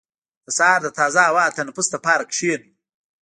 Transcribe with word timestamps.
•د 0.45 0.47
سهار 0.57 0.79
د 0.83 0.87
تازه 0.99 1.21
هوا 1.29 1.45
تنفس 1.57 1.87
لپاره 1.95 2.23
کښېنه. 2.31 2.69